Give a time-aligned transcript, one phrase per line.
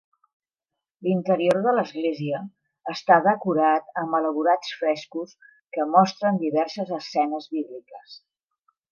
[1.07, 2.39] L'interior de l'església
[2.93, 5.35] està decorat amb elaborats frescos
[5.77, 8.17] que mostren diverses escenes bíbliques.